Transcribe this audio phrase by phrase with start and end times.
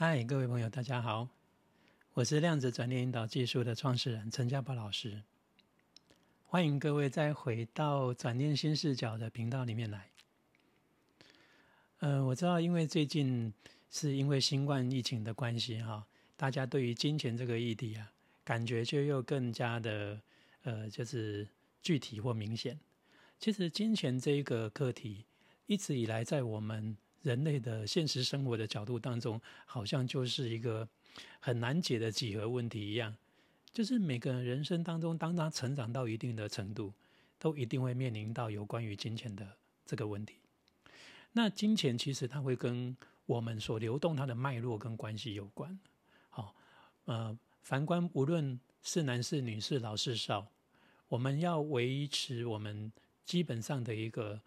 [0.00, 1.28] 嗨，各位朋友，大家好，
[2.14, 5.24] 我是量子转念引导技术的创始人陈家宝老师，
[6.46, 10.08] 欢迎各位再回到转念新视角的频道里面来。
[11.98, 13.52] 呃，我知道，因为最近
[13.90, 18.08] 是因为新冠疫情的关系，哈，大家对于金钱这个议题啊，
[18.44, 20.20] 感觉就又更加的
[20.62, 21.44] 呃，就是
[21.82, 22.78] 具体或明显。
[23.40, 25.24] 其实，金钱这一个课题，
[25.66, 30.88] 一直以来在我们人类的现实生活的角度当中，好像就是一个
[31.40, 33.16] 很难解的几何问题一样。
[33.72, 36.92] 就是每个人生当中，当他成长到一定的程度，
[37.38, 39.46] 都一定会面临到有关于金钱的
[39.84, 40.34] 这个问题。
[41.32, 42.96] 那金钱其实它会跟
[43.26, 45.78] 我们所流动它的脉络跟关系有关。
[46.30, 46.54] 好，
[47.04, 50.50] 呃，反观无论是男是女是老是少，
[51.08, 52.90] 我们要维持我们
[53.24, 54.40] 基本上的一个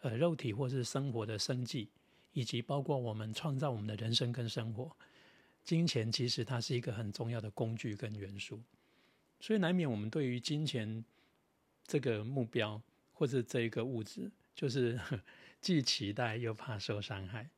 [0.00, 1.88] 呃肉体或是生活的生计。
[2.32, 4.90] 以及包括我们创造我们的人生跟生活，
[5.64, 8.60] 金钱其实它是一个很重要的工具跟元素，
[9.40, 11.04] 所以难免我们对于金钱
[11.86, 12.80] 这个目标
[13.12, 14.98] 或者这一个物质，就是
[15.60, 17.48] 既期待又怕受伤害。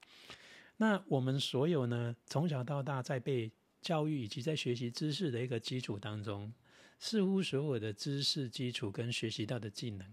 [0.77, 6.53] 那我们所有呢，从小到大在被教育以及在学习知识的一个基础当中，
[6.99, 10.13] 似乎所有的知识基础跟学习到的技能，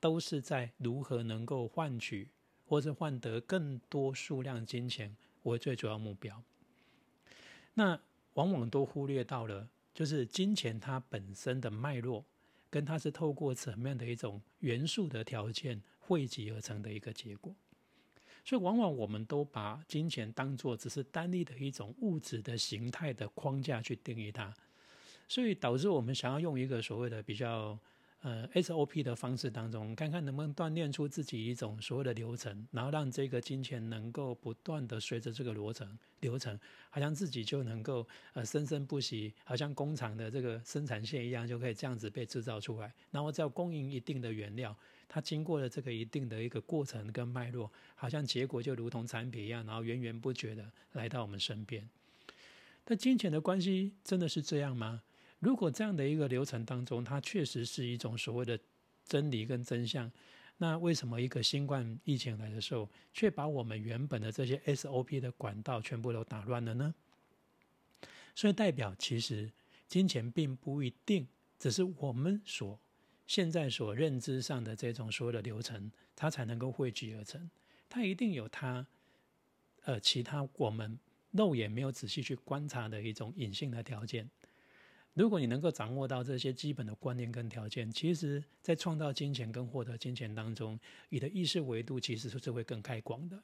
[0.00, 2.28] 都是在如何能够换取。
[2.66, 6.42] 或者换得更多数量金钱为最主要目标，
[7.74, 8.00] 那
[8.34, 12.24] 往往都忽略到了，就是金钱它本身的脉络，
[12.70, 17.54] 跟它是透过怎么样的一种元素的条件汇集而成的一个结果。
[18.44, 24.54] 所以，往往我们都把金钱当做只是单一的一种物质的形态的框架去定义它，
[25.28, 27.78] 所以导致我们想要用一个所谓的比较。
[28.24, 36.58] 呃，SOP 的方式当中，看看能不能锻炼出自己一种所谓的流程，然后让这个金钱能够不断的随着这个流程流程，
[36.88, 42.90] 好像自己就能够呃生生不息，好像工厂的这个生产线一样，就可以这样子被制造出来。
[43.10, 44.74] 然后只要供应一定的原料，
[45.06, 51.86] 它经过了这个一定的一个过程跟脉络，好像结果就如同产品一样，然后源源不绝的来到我们身边。
[52.86, 55.02] 但金钱的关系真的是这样吗？
[55.40, 58.58] 如果这样的一个流程当中，它确实是一种所谓的
[59.04, 60.10] 真理跟真相，
[60.56, 66.94] 那为什么一个新冠疫情来的时候，却把我们原本的这些 SOP 的管道全部都打乱了呢？
[68.34, 69.52] 所以代表其实
[69.86, 71.28] 金钱并不一定
[71.58, 72.78] 只是我们所
[73.26, 77.50] 现在所认知上的这种所有的流程，它才能够汇聚而成，
[77.88, 78.86] 它一定有它
[79.84, 80.98] 呃其他我们
[81.32, 84.28] 肉眼没有仔细去观察的一种隐性的条件。
[85.14, 93.40] 如果你能够掌握到这些基本的观念跟条件，其实，在创造金钱跟获得金钱当中，你的意识维度其实是会更开广的，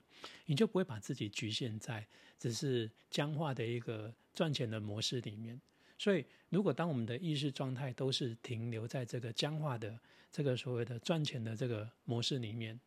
[0.46, 2.04] 你就不会把自己局限在
[2.38, 5.60] 只是僵化的一个赚钱的模式里面。
[5.96, 9.96] 所以，如果当我们的意识状态都是停留在这个僵化的
[10.32, 12.80] 这个所谓的赚钱的这个模式里面，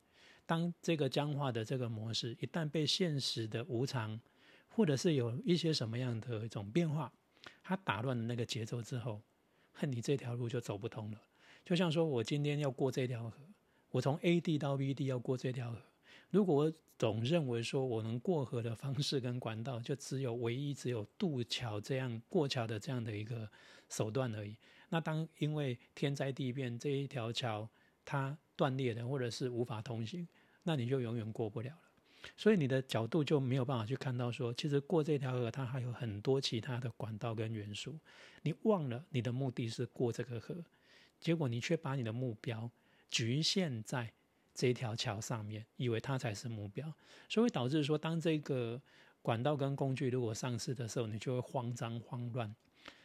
[0.46, 4.20] 当这个僵化的这个模式一旦被现实的无常，
[4.68, 7.14] 或者是有一些什么样的一种变化，
[7.63, 9.22] 他打乱了那个节奏之后，
[9.72, 11.22] 恨你这条路就走不通了。
[11.63, 13.38] 就像说我今天要过这条河，
[13.90, 15.81] 我从 A 地到 B 地要过这条河。
[16.29, 23.50] 如果我总认为说我能过河的方式跟管道，就只有唯一只有渡桥这样过桥的这样的一个
[23.90, 24.57] 手段而已。
[24.90, 27.69] 那当因为天灾地变，这一条桥
[28.03, 30.28] 它断裂了，或者是无法通行，
[30.63, 31.81] 那你就永远过不了了。
[32.38, 37.97] 所以你的角度就没有办法去看到说，其实过这条河它还有很多其他的管道跟元素。
[38.41, 40.56] 你忘了你的目的是过这个河，
[41.19, 42.69] 结果你却把你的目标
[43.09, 44.11] 局限在
[44.53, 46.94] 这条桥上面，以为它才是目标，
[47.28, 48.81] 所以导致说，当这个
[49.22, 52.53] 管道跟工具如果上市的时候，你就会慌张慌乱。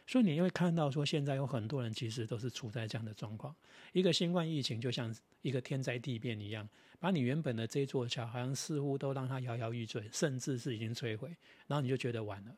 [0.09, 3.55] 所以你会看到说，现在有很多人其实都是处在这样的状况。
[3.93, 6.67] 一个新冠疫情就像一个天灾地变一样，
[6.99, 11.29] 把你原本的这座桥好像似乎都让它摇摇欲坠，甚至是已经摧毁。
[11.67, 12.57] 然后你就觉得完了，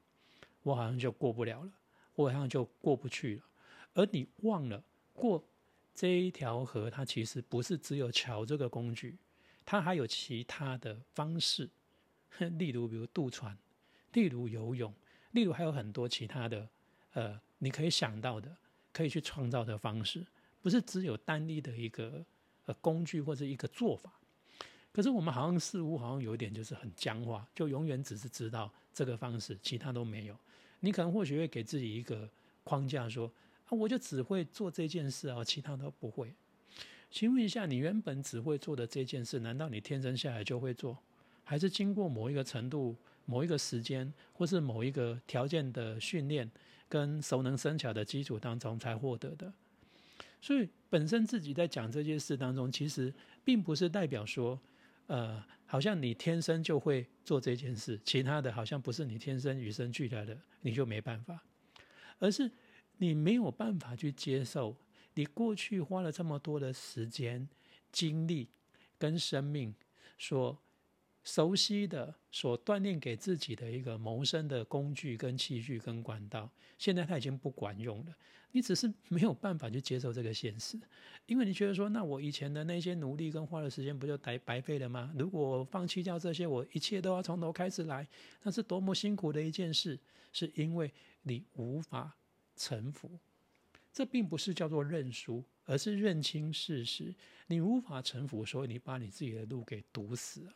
[0.64, 1.72] 我好像就过不了了，
[2.16, 3.44] 我好像就过不去了。
[3.96, 4.82] 而你忘了
[5.12, 5.44] 过
[5.94, 9.18] 这一条河，它其实不是只有桥这个工具，
[9.66, 11.70] 它还有其他的方式，
[12.58, 13.58] 例如比如渡船，
[14.14, 14.94] 例如游泳，
[15.32, 16.70] 例如还有很多其他的。
[17.14, 18.56] 呃，你可以想到的，
[18.94, 20.26] 可以去创造的方式，
[20.62, 22.26] 不是只有单一的一个
[22.66, 24.14] 呃工具或者一个做法。
[24.94, 30.38] 可是我们好像似乎好像有一点就是很僵化，就永远只是知道这个方式，其他都没有。
[30.80, 32.30] 你可能或许会给自己一个
[32.64, 33.32] 框架，说
[33.68, 36.34] 啊，我就只会做这件事啊，其他都不会。
[37.10, 40.98] 请问一下，你原本只会做的这件事，难道你天生下来就会做，
[41.44, 42.96] 还是经过某一个程度？
[43.26, 46.50] 某一个时间，或是某一个条件的训练
[46.92, 49.54] 跟熟能生巧的基础当中才获得的。
[50.42, 53.14] 所以本身自己在讲这件事当中，其实
[53.46, 54.60] 并不是代表说，
[55.08, 61.42] 呃，好像你天生就会做这件事，其他的好像不是你天生与生俱来的，你就没办法，
[62.20, 62.52] 而是
[62.98, 64.76] 你没有办法去接受，
[65.14, 67.48] 你过去花了这么多的时间、
[67.90, 68.50] 精力
[69.00, 69.74] 跟生命
[70.18, 70.60] 说。
[71.24, 78.16] 熟悉的所锻炼给自己的一个谋生的工具、跟器具、跟管道，现在它已经不管用了。
[78.54, 80.78] 你只是没有办法去接受这个现实，
[81.26, 85.14] 因为你觉得说，那我以前的那些努力跟花的时间不就白白费了吗？
[85.18, 88.06] 如果放弃掉这些，我一切都要从头开始来，
[88.44, 89.98] 那是多么辛苦的一件事。
[90.34, 90.90] 是因为
[91.24, 92.16] 你无法
[92.56, 93.10] 臣服，
[93.92, 97.14] 这并不是叫做认输，而是认清事实。
[97.48, 100.54] 你无法臣服，所以你把你自己的路给堵死了。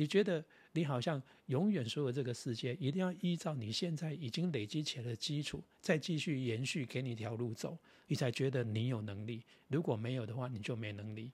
[0.00, 0.42] 你觉得
[0.72, 7.76] 你好像永远所有这个世界一定要依照你现在已经累积起来的基础，再继续延续给你一条路走，
[8.06, 9.42] 你才觉得你有能力。
[9.68, 11.30] 如果没有的话，你就没能力。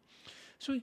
[0.58, 0.82] 所以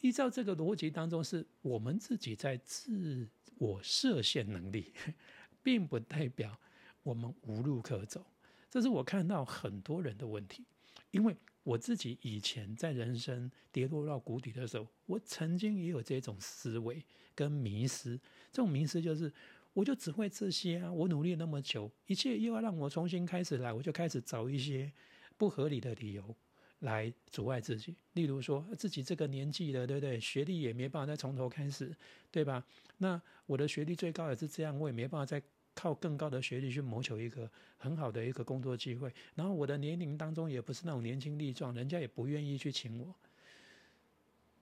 [0.00, 4.92] 依照这个逻辑当中，是我们自己在自我设限能力，
[5.62, 6.58] 并不代表
[7.04, 8.26] 我们无路可走。
[8.68, 10.64] 这是我看到很多人的问题，
[11.12, 11.36] 因为。
[11.62, 17.04] 我自己以前在人生跌落到谷底的时候，我曾经也有这种思维
[17.34, 18.18] 跟迷失。
[18.50, 19.32] 这种迷失就是，
[19.72, 20.92] 我就只会这些啊！
[20.92, 24.92] 我努力那么久，一切又要让我重新开始来，我就开始找一些
[25.36, 26.36] 不合理的理由
[26.80, 27.94] 来阻碍自己。
[28.14, 30.18] 例如说，自己这个年纪了，对不对？
[30.18, 31.94] 学历也没办法再从头开始，
[32.30, 32.66] 对吧？
[32.98, 35.42] 那我的学历最高也是这样，我也没办法再。
[35.74, 43.14] 靠更高的学历去谋求一个很好的一个工作机会，然后我的年龄当中也不是那种年轻力壮，人家也不愿意去请我，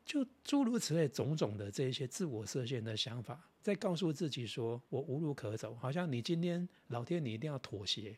[0.05, 8.17] 就诸如此类种种的这一些自我设限的想法，在告诉自己说我无路可走，好像你今天老天你一定要妥协，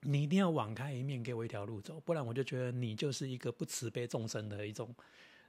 [0.00, 4.94] 你一定要网开一面给我一条路走，不然我就觉得你就是一个不慈悲众生的一种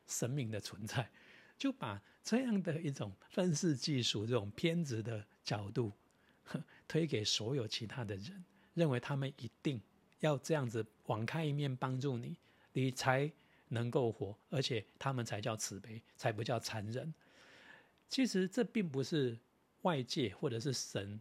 [0.06, 1.10] 神明的存在，
[1.58, 5.92] 就把这样的一种愤世嫉俗这种偏执的角度。
[6.88, 9.82] 推给所有其他的人，认为他们一定
[10.20, 12.38] 要这样子网开一面帮助你，
[12.74, 13.32] 你才
[13.70, 17.14] 能够活，而且他们才叫慈悲，才不叫残忍。
[18.08, 19.38] 其实这并不是
[19.82, 21.20] 外界或者是神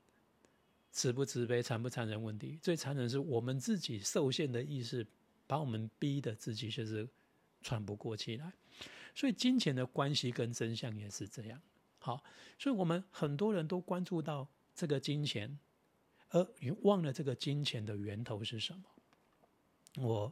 [0.93, 5.07] 慈不慈悲、残不残忍问题，最残忍是我们自己受限的意识，
[5.47, 7.09] 把我们逼的自己就是
[7.63, 8.53] 喘不过气来。
[9.15, 11.61] 所以金钱的关系跟真相也是这样。
[11.99, 12.23] 好，
[12.59, 14.49] 所以我们很多人都关注到。
[14.77, 15.59] 这个金钱，
[16.29, 18.83] 而你忘了这个金钱的源头是什么？
[20.05, 20.31] 我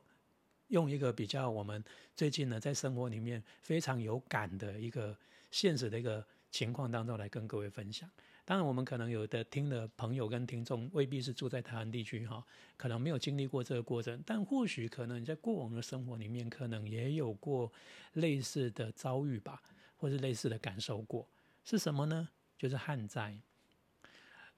[0.68, 1.82] 用一个比较我们
[2.14, 5.16] 最近呢在生活里面非常有感的一个
[5.50, 8.08] 现实的一个情况当中来跟各位分享。
[8.44, 12.44] 当然，我们可能有的听的朋友跟听众未必是住在台湾地区哈，
[12.76, 17.72] 可能没有经历过这个过程，但或许可能你在过往的生活里面可能也有过
[18.12, 19.62] 类似的遭遇吧，
[19.96, 21.26] 或是类似的感受过。
[21.64, 22.28] 是什么呢？
[22.58, 23.34] 就是旱灾。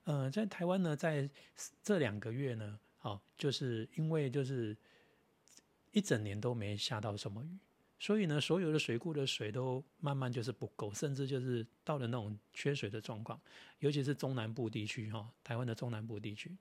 [0.06, 1.28] 呃，在台湾呢，在
[1.82, 4.76] 这两个月呢，好，就是因为就是
[5.90, 7.58] 一整年都没下到什么雨，
[7.98, 13.40] 所以呢，所有的水库的水都慢慢就是不够，甚至就是到了那种缺水的状况，
[13.80, 16.56] 尤其是中南部地区哈，台湾的中南部地区。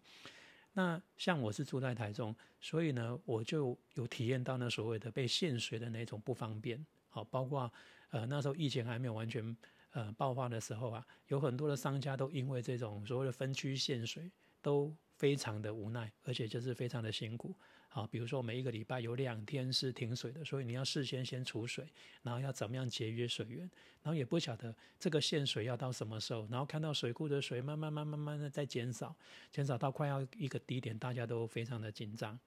[0.73, 7.71] 那像我是住在台中，所以呢，我就有体验到那所谓的被限水的那种不方便，好，包括
[8.09, 9.55] 呃那时候疫情还没有完全。
[9.95, 14.29] 呃，爆发的时候啊，有很多的商家都因为这种所谓的分区限水，
[14.61, 17.55] 都非常的无奈，而且就是非常的辛苦。
[17.87, 21.87] 好，比如说每一个礼拜有两天是停水的，所以你要事先先储水，
[22.23, 23.59] 然后要怎么样节约水源，
[24.03, 29.15] 然后也不晓得这个限水要到什么时候，然后看到水库的水慢慢慢慢慢的在减少，
[29.49, 32.37] 减少到快要一个低点，大家都非常的紧张，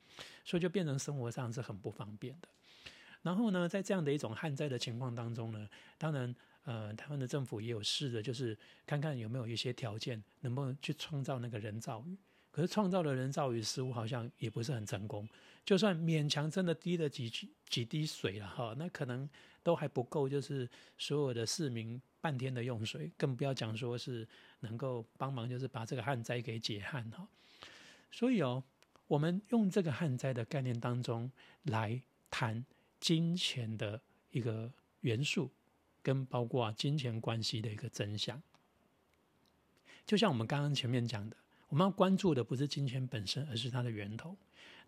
[0.45, 2.49] 所以就变成生活上是很不方便的。
[3.23, 6.37] 然后呢，在这样的一种旱灾的情况当中呢，当然。
[6.69, 12.15] 呃，台湾的政府也有试着，就是看看有没有一些条件，能不能去创造那个人造雨。
[12.51, 15.27] 可是创造的人造雨似乎好像也不是很成功。
[15.65, 17.31] 就算勉强真的滴了几
[17.71, 19.27] 几滴水了哈，那可能
[19.63, 24.29] 都还不够，就是所有的市民半天的用水，更不要讲说是
[24.61, 27.27] 能够帮忙，就是把这个旱灾给解旱哈。
[28.11, 28.63] 所以哦，
[29.07, 31.33] 我们用这个旱灾的概念当中
[31.63, 32.63] 来谈
[33.01, 33.99] 金钱的
[34.33, 34.71] 一个
[35.01, 35.51] 元素。
[36.03, 38.43] 跟包括金钱关系的一个真相，
[40.07, 41.37] 就像我们刚刚前面讲的，
[41.69, 44.37] 我们要关注的不是金钱本身，而是它的源头。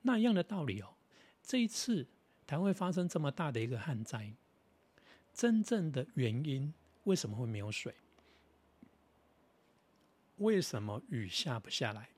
[0.02, 0.95] 那一样的道理哦，
[1.43, 2.07] 这一次
[2.47, 4.33] 台湾会发生这么大的一个旱灾，
[5.35, 6.73] 真正的原因
[7.05, 7.95] 为什么会没有水？
[10.37, 12.09] 为什么雨下不下来？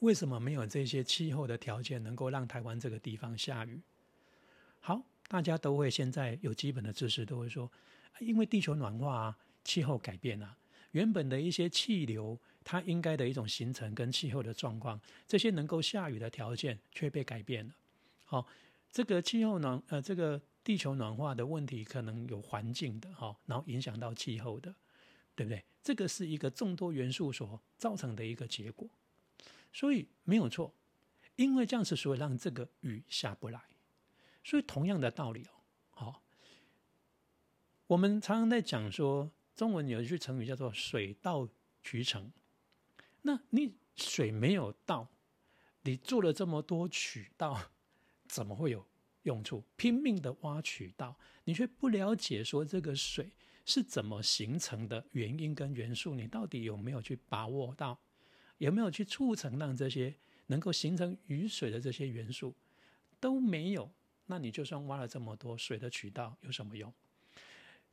[0.00, 3.80] 为什么没有这些气候的条件能够让台湾这个地方下雨？
[4.80, 7.70] 好，大家都会现在有基本的知识，都会说，
[8.20, 10.56] 因为地球暖化啊，气候改变啊，
[10.92, 17.74] 原本的一些气流它应该的一种形成跟气候的状况，这些能够下雨的条件却被改变了。
[18.24, 18.46] 好，
[18.90, 24.74] 这个气候暖呃，这个地球暖化的问题可能有环境的哈，然后影响到气候的，
[25.34, 25.64] 对不对？
[25.82, 28.88] 这个是一个众多元素所造成的一个结果。
[29.72, 30.72] 所以没有错，
[31.36, 33.60] 因为这样子，所以让这个雨下不来。
[34.46, 35.50] 所以同样的道理哦，
[35.90, 36.22] 好，
[37.88, 41.48] 我们常常在讲说，中文有一句成语叫做“水到
[41.82, 42.30] 渠成”。
[43.22, 45.10] 那你水没有到，
[45.82, 47.60] 你做了这么多渠道，
[48.28, 48.86] 怎么会有
[49.24, 49.64] 用处？
[49.74, 53.32] 拼命的挖渠道，你却不了解说这个水
[53.64, 57.98] 是怎么形成的原因跟元素，你到底有没有去把握到？
[58.58, 60.14] 有没有去促成让这些
[60.46, 62.54] 能够形成雨水的这些元素
[63.18, 63.90] 都没有？
[64.26, 66.92] 那你就算挖了这么多水的渠道有什么用？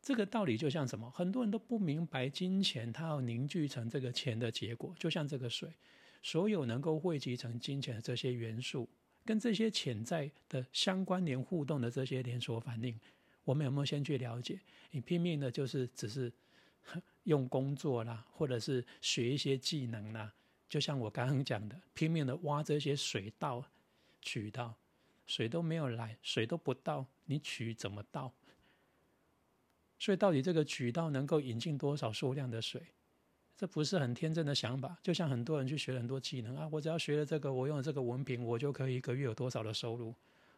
[0.01, 1.09] 这个道理就像什么？
[1.11, 5.69] 很多人都不明白，金钱它要凝聚成这个钱的结果，就像这个水，
[6.21, 8.89] 所有能够汇集成金钱的这些元素，
[9.23, 12.99] 跟这些潜在的相关联互动的这些连锁反应，
[13.45, 14.59] 我们有没有先去了解？
[14.91, 16.29] 你拼命的就是只是
[17.23, 20.33] 用工作啦，或者是学一些技能啦？
[20.67, 23.63] 就像我刚刚讲的，拼命的挖这些水道、
[24.21, 24.75] 渠道，
[25.25, 28.33] 水都没有来，水都不到，你渠怎么到？
[29.99, 32.81] 所以到底这个渠道能够引进多少数量的水？
[33.55, 34.97] 这不是很天真的想法。
[35.01, 40.13] 就像很多人去学很多技能啊，我只要学了这个，我用了这个文凭，我就可以一个月有多少的收入？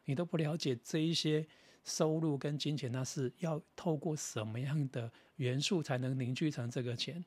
[0.05, 1.45] 你都不了解这一些
[1.83, 7.23] 收入跟金钱，那是要透过什么样的元素才能凝聚成这个钱？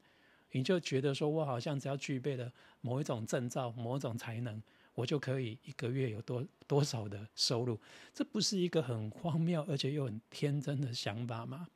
[0.53, 4.61] 你就觉得说，我好像只要具备了某一种证照、某一种才能，
[4.99, 7.79] 我就可以一个月有多多少的收入？
[8.13, 11.69] 这不是一个很荒谬而且又很天真的想法吗？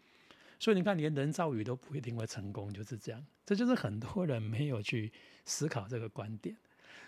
[0.58, 3.24] 所以你看，连人造雨都不一定会成功，就是这样。
[3.46, 5.12] 这就是很多人没有去
[5.44, 6.56] 思考这个观点。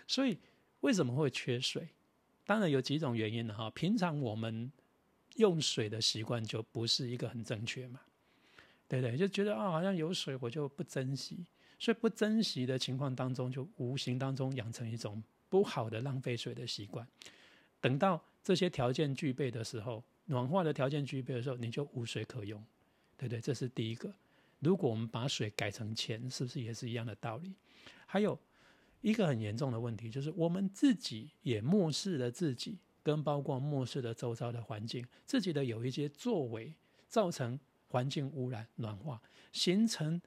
[0.07, 0.37] 所以
[0.79, 1.89] 为什么会缺水？
[2.45, 3.69] 当然有几种原因的哈。
[3.71, 4.71] 平常我们
[5.35, 7.99] 用水的习惯就不是一个很正确嘛，
[8.87, 9.17] 对不对？
[9.17, 11.45] 就觉得啊，好像有水我就不珍惜。
[11.77, 17.07] 所以不珍惜的情况当中，就无形当中养成一种不好的浪费水的习惯。
[17.81, 22.63] 等到这些条件具备的时候，暖化的条件具备的时候，你就无水可用，
[23.17, 23.39] 对不对？
[23.41, 24.13] 这是第一个。
[24.59, 27.53] 如果我们把水改成钱，是不是也是一样的道理？
[28.05, 28.39] 还有
[29.01, 36.73] 一个很严重的问题，就是我们自己也漠视了自己，跟包括漠视了周遭的环境，自己的有一些作为，
[37.07, 37.59] 造成
[37.89, 39.21] 环境污染、暖化，
[39.51, 40.21] 形成。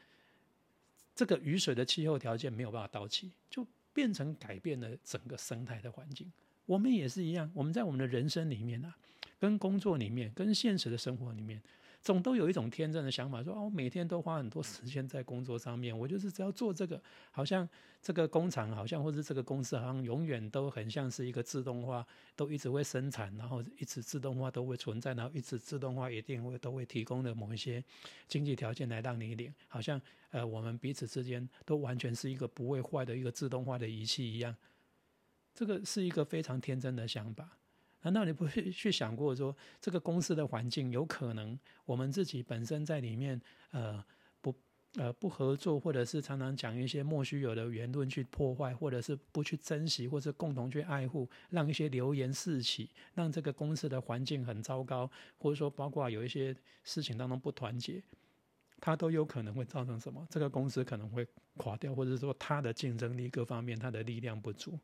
[1.15, 6.31] 这个雨水的气候条件没有办法到期，就变成改变了整个生态的环境。
[6.67, 8.97] 我们也是一样，我们在我们的人生里面啊，
[9.39, 11.63] 跟工作里面，跟现实的生活里面。
[12.01, 17.69] 总都有一种天真的想法，说哦，每天都花很多时间在工作上面，我就是只要做这个，好像
[18.01, 27.85] 这个工厂，好像或者这个公司，好像永远都很像是一个自动化，都一直会生产，然后一直自动化都会存在，然后一直自动化一定会都会提供的某一些
[28.27, 30.01] 经济条件来让你领，好像
[30.31, 34.57] 呃我们彼此之间都完全是一个不会坏的一个自动化的仪器一样，
[35.53, 37.58] 这个是一个非常天真的想法。
[38.03, 43.41] 难道你不会去想过说，这个公司的环境有可能我们自己本身在里面，
[43.73, 44.03] 呃，
[44.41, 44.55] 不，
[44.95, 58.01] 呃，不合作，或者是常常讲一些莫须有的言论去破坏，或者是不去珍惜，或者共同去爱护，让一些流言四起，让这个公司的环境很糟糕，或者说包括有一些事情当中不团结，
[58.81, 60.25] 它都有可能会造成什么？
[60.31, 61.27] 这个公司可能会
[61.57, 64.79] 垮掉，或者说它的竞争力各方面它的力量不足，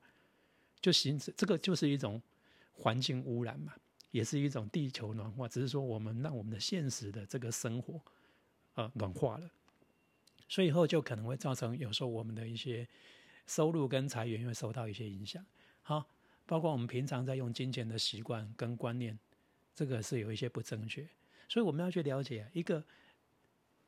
[0.80, 2.20] 就形成这个就是一种。
[2.74, 3.72] 环境污染嘛，
[4.10, 8.00] 也是一种地球暖化，只是说我们让我们的现实的这个生活，
[8.74, 9.50] 呃，暖化了，
[10.48, 12.86] 所以以后就可能会造成有时候我们的一些
[13.46, 15.44] 收入跟财源会受到一些影响。
[15.82, 16.06] 好，
[16.46, 19.18] 包括我们平常在用金钱的习惯跟观念，
[19.74, 21.08] 这个是有一些不正确，
[21.48, 22.84] 所以我们要去了解一个。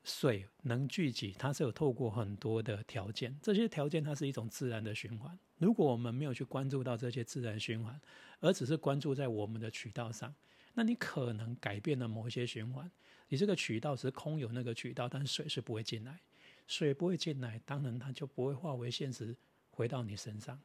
[0.07, 5.37] 水能聚集，它是有透过很多的条件，这些条件它是一种自然的循环。
[5.57, 7.99] 如果我们没有去关注到这些自然循环，
[8.39, 10.33] 而只是关注在我们的渠道上，
[10.75, 12.89] 那你可能改变了某一些循环。
[13.27, 16.17] 你这个渠道是空有那个渠道，但水是不会进来，
[16.67, 19.35] 水不会进来，当然它就不会化为现实
[19.71, 20.57] 回到你身上。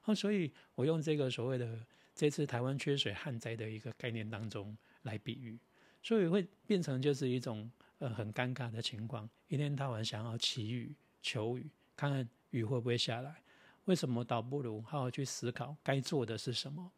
[0.00, 1.78] 好，所以我用这个所谓的
[2.16, 5.56] 这次台湾缺水旱灾的一个概念当中来比喻，
[6.02, 7.70] 所以会变成就是一种。
[7.98, 13.42] 呃，很尴尬的情况，一天到晚想要祈雨、求雨，看看雨会不会下来。
[13.86, 16.92] 为什么倒不如好好去思考该做的是什么，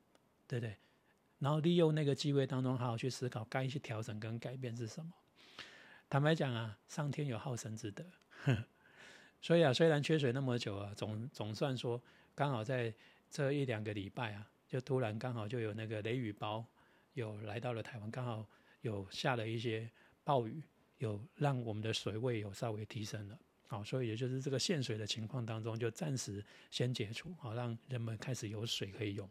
[0.46, 0.76] 对不对？
[1.38, 5.12] 然后利用那个机会当中，好好去思考该去调整跟改变是什么。
[6.10, 8.04] 坦白讲啊，上天有好生之德，
[9.40, 12.02] 所以啊，虽然缺水那么久啊，总总算说
[12.34, 12.92] 刚好在
[13.30, 16.64] 这一两个礼拜啊，就突然刚好就有那个雷雨包
[17.12, 18.44] 有来到了台湾，刚好
[18.80, 19.88] 有下了一些
[20.24, 20.60] 暴雨，
[20.98, 23.38] 有让我们的水位有稍微提升了。
[23.66, 29.28] 好，所以也就是这个限水的情况当中，就暂时先解除，好让人们开始有水可以用，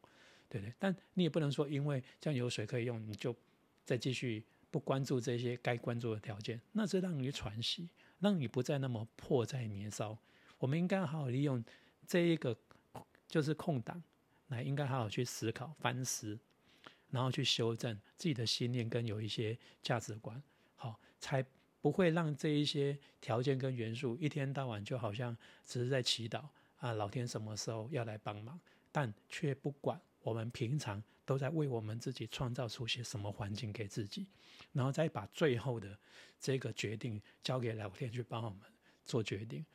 [0.47, 0.73] 对不对？
[0.77, 3.35] 但你也不能说因为这样有水可以用，你就
[3.83, 10.15] 再继续不关注这些该关注的条件，那是让你喘息，让你不再那么迫在眉梢。
[10.59, 11.65] 我们应该好好利用
[12.05, 12.55] 这一个
[13.27, 14.03] 就是空档，
[14.49, 16.37] 来应该好好去思考、反思，
[17.09, 20.39] 然后去修正自己的信念跟有一些价值观，
[20.75, 21.43] 好才。
[21.87, 26.43] 不会让这一些条件跟元素一天到晚就好像只是在祈祷
[26.79, 28.59] 啊，老天什么时候要来帮忙，
[28.91, 34.27] 但却不管我们平常都在为我们自己创造出些什么环境给自己，
[34.73, 35.97] 然后再把最后的
[36.37, 38.59] 这个决定交给老天去帮我们
[39.05, 39.65] 做决定。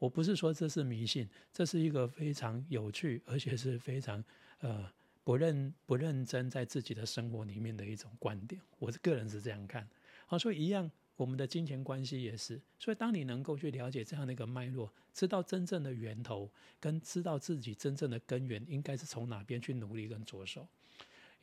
[0.00, 4.24] 我不是说这是迷信，这是一个非常有趣而且是非常
[4.58, 8.60] 呃不认不认真在自己的生活里面的一种观点。
[8.80, 9.88] 我个人是这样看，
[10.26, 10.90] 好，所以一样。
[11.20, 16.50] 我们的金钱关系也是，所以当你能够去了解这样的一个脉络，知道真正的源头，
[16.80, 20.66] 跟知道自己真正的根源应该是从哪边去努力跟着手，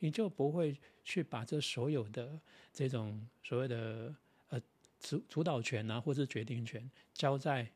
[0.00, 2.40] 你就不会去把这所有的
[2.72, 4.12] 这种所谓的
[4.48, 4.60] 呃
[4.98, 7.70] 主主导权啊，或是决定权交在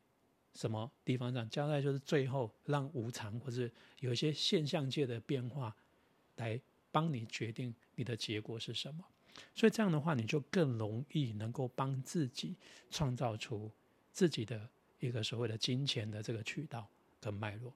[0.55, 5.77] 什么地方上，交在就是最后让无常或是有一些现象界的变化
[6.35, 9.05] 来帮你决定你的结果是什么。
[9.55, 12.55] 所以这样的话，你就更容易能够帮自己
[12.91, 13.71] 创造出
[14.13, 14.69] 自己的
[15.01, 16.87] 一个所谓的金钱的这个渠道
[17.21, 17.73] 跟脉络。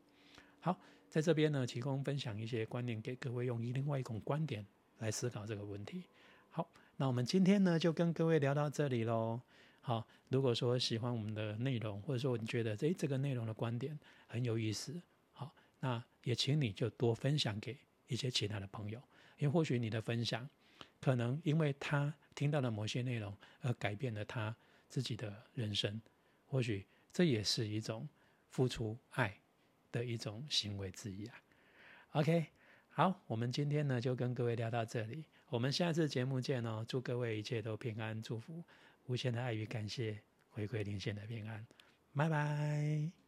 [0.61, 4.65] 好，在这边呢，提供分享一些观念给各位，用另外一种观点
[4.99, 6.05] 来思考这个问题。
[6.51, 9.41] 好，那我们今天呢就跟各位聊到这里喽。
[9.81, 15.01] 好，如果说喜欢我们的内容，或者说你觉得诶这个内容的观点很有意思，
[15.33, 19.01] 好，那也请你就多分享给一些其他的朋友，
[19.39, 20.49] 因为或许你的分享。
[21.07, 24.53] 可能因为他听到了某些内容而改变了他
[24.89, 26.03] 自己的人生，
[26.49, 28.09] 或许这也是一种
[28.51, 29.39] 付出爱
[29.93, 31.41] 的一种行为之一啊。
[32.11, 32.47] OK，
[32.89, 36.85] 好，我们今天呢就跟各位聊到这里，我们下次节目见哦！
[36.89, 38.65] 祝各位一切都平安，祝福
[39.07, 41.65] 无限的爱与感谢回馈连线的平安，
[42.17, 43.26] 拜拜。